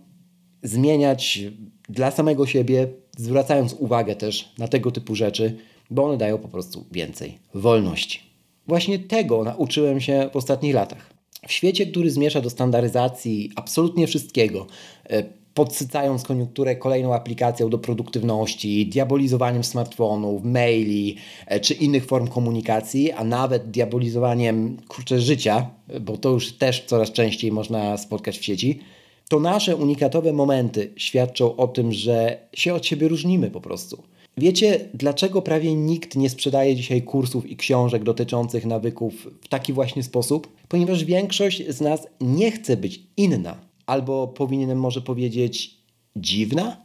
zmieniać 0.62 1.40
dla 1.88 2.10
samego 2.10 2.46
siebie, 2.46 2.88
zwracając 3.16 3.72
uwagę 3.72 4.16
też 4.16 4.52
na 4.58 4.68
tego 4.68 4.90
typu 4.90 5.14
rzeczy, 5.14 5.56
bo 5.90 6.04
one 6.04 6.16
dają 6.16 6.38
po 6.38 6.48
prostu 6.48 6.84
więcej 6.92 7.38
wolności. 7.54 8.20
Właśnie 8.66 8.98
tego 8.98 9.44
nauczyłem 9.44 10.00
się 10.00 10.30
w 10.32 10.36
ostatnich 10.36 10.74
latach. 10.74 11.10
W 11.48 11.52
świecie, 11.52 11.86
który 11.86 12.10
zmierza 12.10 12.40
do 12.40 12.50
standaryzacji 12.50 13.50
absolutnie 13.56 14.06
wszystkiego, 14.06 14.66
e, 15.10 15.24
podsycając 15.54 16.22
koniunkturę 16.22 16.76
kolejną 16.76 17.14
aplikacją 17.14 17.70
do 17.70 17.78
produktywności, 17.78 18.86
diabolizowaniem 18.86 19.64
smartfonów, 19.64 20.44
maili 20.44 21.16
e, 21.46 21.60
czy 21.60 21.74
innych 21.74 22.06
form 22.06 22.28
komunikacji, 22.28 23.12
a 23.12 23.24
nawet 23.24 23.70
diabolizowaniem 23.70 24.76
kurczę, 24.88 25.20
życia, 25.20 25.70
bo 26.00 26.16
to 26.16 26.30
już 26.30 26.52
też 26.52 26.84
coraz 26.86 27.12
częściej 27.12 27.52
można 27.52 27.96
spotkać 27.96 28.38
w 28.38 28.44
sieci, 28.44 28.80
to 29.28 29.40
nasze 29.40 29.76
unikatowe 29.76 30.32
momenty 30.32 30.92
świadczą 30.96 31.56
o 31.56 31.68
tym, 31.68 31.92
że 31.92 32.38
się 32.52 32.74
od 32.74 32.86
siebie 32.86 33.08
różnimy 33.08 33.50
po 33.50 33.60
prostu. 33.60 34.02
Wiecie, 34.36 34.88
dlaczego 34.94 35.42
prawie 35.42 35.74
nikt 35.74 36.16
nie 36.16 36.30
sprzedaje 36.30 36.76
dzisiaj 36.76 37.02
kursów 37.02 37.50
i 37.50 37.56
książek 37.56 38.02
dotyczących 38.04 38.66
nawyków 38.66 39.28
w 39.42 39.48
taki 39.48 39.72
właśnie 39.72 40.02
sposób? 40.02 40.48
Ponieważ 40.68 41.04
większość 41.04 41.68
z 41.68 41.80
nas 41.80 42.06
nie 42.20 42.50
chce 42.50 42.76
być 42.76 43.02
inna, 43.16 43.56
albo 43.86 44.28
powinienem 44.28 44.80
może 44.80 45.00
powiedzieć 45.00 45.76
dziwna? 46.16 46.76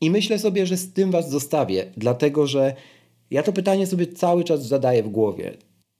I 0.00 0.10
myślę 0.10 0.38
sobie, 0.38 0.66
że 0.66 0.76
z 0.76 0.92
tym 0.92 1.10
Was 1.10 1.30
zostawię, 1.30 1.92
dlatego 1.96 2.46
że 2.46 2.74
ja 3.30 3.42
to 3.42 3.52
pytanie 3.52 3.86
sobie 3.86 4.06
cały 4.06 4.44
czas 4.44 4.66
zadaję 4.66 5.02
w 5.02 5.08
głowie. 5.08 5.56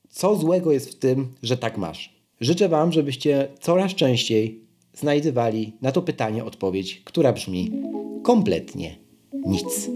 Co 0.08 0.36
złego 0.36 0.72
jest 0.72 0.90
w 0.90 0.98
tym, 0.98 1.34
że 1.42 1.56
tak 1.56 1.78
masz? 1.78 2.18
Życzę 2.40 2.68
Wam, 2.68 2.92
żebyście 2.92 3.48
coraz 3.60 3.94
częściej 3.94 4.60
znajdywali 4.94 5.72
na 5.82 5.92
to 5.92 6.02
pytanie 6.02 6.44
odpowiedź, 6.44 7.02
która 7.04 7.32
brzmi 7.32 7.72
kompletnie 8.22 8.96
nic. 9.46 9.90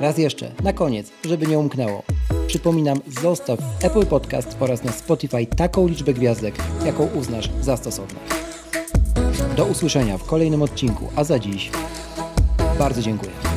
Raz 0.00 0.18
jeszcze, 0.18 0.52
na 0.64 0.72
koniec, 0.72 1.12
żeby 1.24 1.46
nie 1.46 1.58
umknęło. 1.58 2.02
Przypominam, 2.50 3.00
zostaw 3.22 3.58
Apple 3.82 4.06
Podcast 4.06 4.56
oraz 4.60 4.84
na 4.84 4.92
Spotify 4.92 5.46
taką 5.46 5.88
liczbę 5.88 6.14
gwiazdek, 6.14 6.54
jaką 6.84 7.06
uznasz 7.06 7.50
za 7.60 7.76
stosowną. 7.76 8.20
Do 9.56 9.64
usłyszenia 9.64 10.18
w 10.18 10.24
kolejnym 10.24 10.62
odcinku, 10.62 11.08
a 11.16 11.24
za 11.24 11.38
dziś 11.38 11.70
bardzo 12.78 13.02
dziękuję. 13.02 13.49